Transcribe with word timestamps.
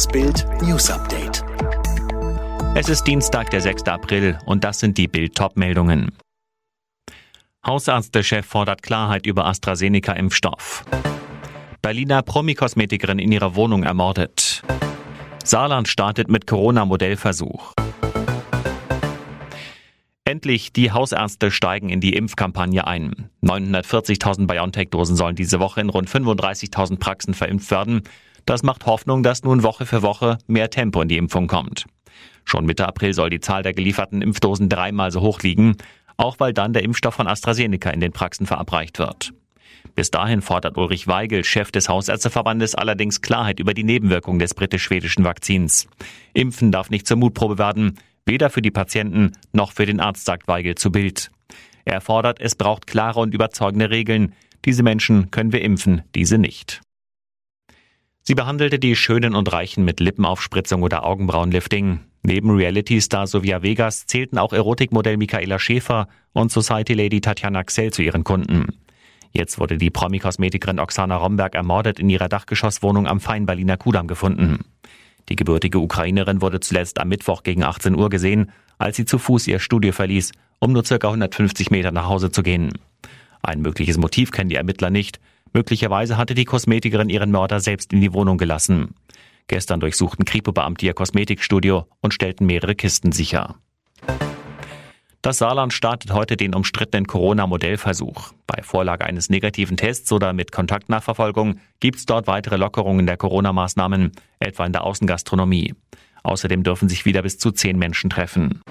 Das 0.00 0.08
Bild 0.08 0.46
News 0.62 0.90
Update. 0.90 1.44
Es 2.74 2.88
ist 2.88 3.04
Dienstag, 3.04 3.50
der 3.50 3.60
6. 3.60 3.82
April 3.82 4.38
und 4.46 4.64
das 4.64 4.80
sind 4.80 4.96
die 4.96 5.08
Bild 5.08 5.38
meldungen 5.56 6.10
Hausärztechef 7.66 8.46
fordert 8.46 8.82
Klarheit 8.82 9.26
über 9.26 9.44
AstraZeneca-Impfstoff. 9.44 10.86
Berliner 11.82 12.22
Promi-Kosmetikerin 12.22 13.18
in 13.18 13.30
ihrer 13.30 13.54
Wohnung 13.56 13.82
ermordet. 13.82 14.62
Saarland 15.44 15.86
startet 15.86 16.30
mit 16.30 16.46
Corona-Modellversuch. 16.46 17.74
Endlich, 20.24 20.72
die 20.72 20.92
Hausärzte 20.92 21.50
steigen 21.50 21.90
in 21.90 22.00
die 22.00 22.14
Impfkampagne 22.14 22.86
ein. 22.86 23.28
940.000 23.42 24.46
BioNTech-Dosen 24.46 25.16
sollen 25.16 25.36
diese 25.36 25.60
Woche 25.60 25.82
in 25.82 25.90
rund 25.90 26.08
35.000 26.08 26.98
Praxen 26.98 27.34
verimpft 27.34 27.70
werden. 27.70 28.04
Das 28.50 28.64
macht 28.64 28.84
Hoffnung, 28.84 29.22
dass 29.22 29.44
nun 29.44 29.62
Woche 29.62 29.86
für 29.86 30.02
Woche 30.02 30.36
mehr 30.48 30.70
Tempo 30.70 31.00
in 31.00 31.06
die 31.06 31.18
Impfung 31.18 31.46
kommt. 31.46 31.84
Schon 32.44 32.66
Mitte 32.66 32.88
April 32.88 33.14
soll 33.14 33.30
die 33.30 33.38
Zahl 33.38 33.62
der 33.62 33.72
gelieferten 33.72 34.22
Impfdosen 34.22 34.68
dreimal 34.68 35.12
so 35.12 35.20
hoch 35.20 35.40
liegen, 35.42 35.76
auch 36.16 36.40
weil 36.40 36.52
dann 36.52 36.72
der 36.72 36.82
Impfstoff 36.82 37.14
von 37.14 37.28
AstraZeneca 37.28 37.90
in 37.90 38.00
den 38.00 38.10
Praxen 38.10 38.46
verabreicht 38.46 38.98
wird. 38.98 39.32
Bis 39.94 40.10
dahin 40.10 40.42
fordert 40.42 40.76
Ulrich 40.76 41.06
Weigel, 41.06 41.44
Chef 41.44 41.70
des 41.70 41.88
Hausärzteverbandes, 41.88 42.74
allerdings 42.74 43.20
Klarheit 43.20 43.60
über 43.60 43.72
die 43.72 43.84
Nebenwirkungen 43.84 44.40
des 44.40 44.54
britisch-schwedischen 44.54 45.22
Vakzins. 45.22 45.86
Impfen 46.32 46.72
darf 46.72 46.90
nicht 46.90 47.06
zur 47.06 47.18
Mutprobe 47.18 47.56
werden, 47.56 48.00
weder 48.26 48.50
für 48.50 48.62
die 48.62 48.72
Patienten 48.72 49.30
noch 49.52 49.70
für 49.70 49.86
den 49.86 50.00
Arzt, 50.00 50.24
sagt 50.24 50.48
Weigel 50.48 50.74
zu 50.74 50.90
Bild. 50.90 51.30
Er 51.84 52.00
fordert, 52.00 52.40
es 52.40 52.56
braucht 52.56 52.88
klare 52.88 53.20
und 53.20 53.32
überzeugende 53.32 53.90
Regeln. 53.90 54.32
Diese 54.64 54.82
Menschen 54.82 55.30
können 55.30 55.52
wir 55.52 55.62
impfen, 55.62 56.02
diese 56.16 56.36
nicht. 56.36 56.80
Sie 58.30 58.36
behandelte 58.36 58.78
die 58.78 58.94
Schönen 58.94 59.34
und 59.34 59.52
Reichen 59.52 59.84
mit 59.84 59.98
Lippenaufspritzung 59.98 60.84
oder 60.84 61.04
Augenbrauenlifting. 61.04 61.98
Neben 62.22 62.50
Reality-Star 62.50 63.26
Sofia 63.26 63.64
Vegas 63.64 64.06
zählten 64.06 64.38
auch 64.38 64.52
Erotikmodell 64.52 65.16
Michaela 65.16 65.58
Schäfer 65.58 66.06
und 66.32 66.52
Society-Lady 66.52 67.22
Tatjana 67.22 67.64
Xell 67.64 67.92
zu 67.92 68.02
ihren 68.02 68.22
Kunden. 68.22 68.66
Jetzt 69.32 69.58
wurde 69.58 69.78
die 69.78 69.90
Promi-Kosmetikerin 69.90 70.78
Oksana 70.78 71.16
Romberg 71.16 71.56
ermordet 71.56 71.98
in 71.98 72.08
ihrer 72.08 72.28
Dachgeschosswohnung 72.28 73.08
am 73.08 73.18
Feinberliner 73.18 73.76
Kudamm 73.76 74.06
gefunden. 74.06 74.60
Die 75.28 75.34
gebürtige 75.34 75.80
Ukrainerin 75.80 76.40
wurde 76.40 76.60
zuletzt 76.60 77.00
am 77.00 77.08
Mittwoch 77.08 77.42
gegen 77.42 77.64
18 77.64 77.96
Uhr 77.96 78.10
gesehen, 78.10 78.52
als 78.78 78.96
sie 78.96 79.06
zu 79.06 79.18
Fuß 79.18 79.48
ihr 79.48 79.58
Studio 79.58 79.90
verließ, 79.90 80.30
um 80.60 80.70
nur 80.70 80.84
ca. 80.84 80.94
150 80.94 81.72
Meter 81.72 81.90
nach 81.90 82.06
Hause 82.06 82.30
zu 82.30 82.44
gehen. 82.44 82.74
Ein 83.42 83.60
mögliches 83.60 83.98
Motiv 83.98 84.30
kennen 84.30 84.50
die 84.50 84.56
Ermittler 84.56 84.90
nicht. 84.90 85.18
Möglicherweise 85.52 86.16
hatte 86.16 86.34
die 86.34 86.44
Kosmetikerin 86.44 87.08
ihren 87.08 87.30
Mörder 87.30 87.60
selbst 87.60 87.92
in 87.92 88.00
die 88.00 88.12
Wohnung 88.12 88.38
gelassen. 88.38 88.94
Gestern 89.48 89.80
durchsuchten 89.80 90.24
Kripo-Beamte 90.24 90.86
ihr 90.86 90.94
Kosmetikstudio 90.94 91.86
und 92.00 92.14
stellten 92.14 92.46
mehrere 92.46 92.74
Kisten 92.76 93.10
sicher. 93.10 93.56
Das 95.22 95.38
Saarland 95.38 95.74
startet 95.74 96.12
heute 96.12 96.38
den 96.38 96.54
umstrittenen 96.54 97.06
Corona-Modellversuch. 97.06 98.32
Bei 98.46 98.62
Vorlage 98.62 99.04
eines 99.04 99.28
negativen 99.28 99.76
Tests 99.76 100.10
oder 100.12 100.32
mit 100.32 100.50
Kontaktnachverfolgung 100.50 101.60
gibt 101.78 101.98
es 101.98 102.06
dort 102.06 102.26
weitere 102.26 102.56
Lockerungen 102.56 103.06
der 103.06 103.18
Corona-Maßnahmen, 103.18 104.12
etwa 104.38 104.64
in 104.64 104.72
der 104.72 104.84
Außengastronomie. 104.84 105.74
Außerdem 106.22 106.62
dürfen 106.62 106.88
sich 106.88 107.04
wieder 107.04 107.22
bis 107.22 107.38
zu 107.38 107.50
zehn 107.50 107.78
Menschen 107.78 108.08
treffen. 108.08 108.62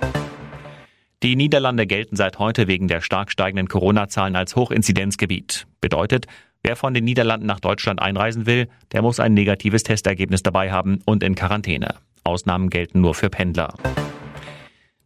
Die 1.22 1.36
Niederlande 1.36 1.86
gelten 1.86 2.16
seit 2.16 2.40
heute 2.40 2.70
wegen 2.70 2.88
der 2.88 3.02
stark 3.02 3.30
steigenden 3.30 3.68
Corona-Zahlen 3.68 4.38
als 4.38 4.56
Hochinzidenzgebiet. 4.56 5.68
Bedeutet, 5.82 6.28
wer 6.64 6.78
von 6.78 6.94
den 6.94 7.04
Niederlanden 7.04 7.46
nach 7.46 7.60
Deutschland 7.60 8.02
einreisen 8.02 8.46
will, 8.46 8.70
der 8.94 9.02
muss 9.02 9.20
ein 9.20 9.34
negatives 9.34 9.84
Testergebnis 9.84 10.44
dabei 10.44 10.72
haben 10.72 11.00
und 11.06 11.22
in 11.22 11.36
Quarantäne. 11.36 11.96
Ausnahmen 12.24 12.70
gelten 12.70 13.02
nur 13.02 13.16
für 13.16 13.30
Pendler. 13.30 13.74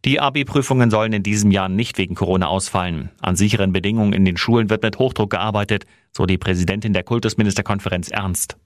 Die 0.04 0.20
Abi-Prüfungen 0.20 0.88
sollen 0.88 1.12
in 1.14 1.24
diesem 1.24 1.50
Jahr 1.50 1.68
nicht 1.68 1.98
wegen 1.98 2.14
Corona 2.14 2.46
ausfallen. 2.46 3.10
An 3.20 3.34
sicheren 3.34 3.72
Bedingungen 3.72 4.12
in 4.12 4.24
den 4.24 4.36
Schulen 4.36 4.70
wird 4.70 4.84
mit 4.84 5.00
Hochdruck 5.00 5.30
gearbeitet, 5.30 5.84
so 6.12 6.26
die 6.26 6.38
Präsidentin 6.38 6.92
der 6.92 7.02
Kultusministerkonferenz 7.02 8.10
Ernst. 8.10 8.56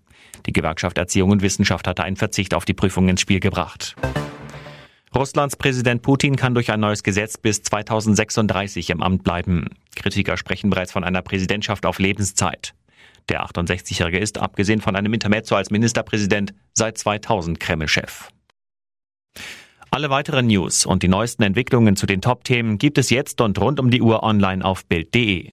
Die 0.45 0.53
Gewerkschaft 0.53 0.99
Erziehung 0.99 1.31
und 1.31 1.41
Wissenschaft 1.41 1.89
hatte 1.89 2.05
einen 2.05 2.17
Verzicht 2.17 2.53
auf 2.53 2.67
die 2.67 2.75
Prüfungen 2.75 3.09
ins 3.09 3.23
Spiel 3.23 3.41
gebracht. 3.41 3.97
Russlands 5.15 5.57
Präsident 5.57 6.03
Putin 6.03 6.37
kann 6.37 6.55
durch 6.55 6.71
ein 6.71 6.81
neues 6.81 7.03
Gesetz 7.03 7.39
bis 7.39 7.63
2036 7.63 8.91
im 8.91 9.03
Amt 9.03 9.25
bleiben. 9.25 9.69
Kritiker 9.97 10.37
sprechen 10.37 10.71
bereits 10.71 10.93
von 10.93 11.05
einer 11.05 11.23
Präsidentschaft 11.23 11.87
auf 11.87 11.99
Lebenszeit. 11.99 12.75
Der 13.29 13.45
68-Jährige 13.45 14.19
ist, 14.19 14.39
abgesehen 14.39 14.81
von 14.81 14.97
einem 14.97 15.13
Intermezzo 15.13 15.55
als 15.55 15.71
Ministerpräsident, 15.71 16.55
seit 16.75 16.99
2000 16.99 17.61
Kreml-Chef. 17.61 18.29
Alle 19.91 20.11
weiteren 20.11 20.47
News 20.47 20.85
und 20.85 21.03
die 21.03 21.09
neuesten 21.09 21.43
Entwicklungen 21.43 21.97
zu 21.97 22.07
den 22.07 22.21
Top-Themen 22.21 22.79
gibt 22.79 22.99
es 22.99 23.11
jetzt 23.11 23.41
und 23.41 23.59
rund 23.59 23.81
um 23.81 23.91
die 23.91 24.03
Uhr 24.03 24.23
online 24.23 24.65
auf 24.65 24.85
Bild.de. 24.85 25.51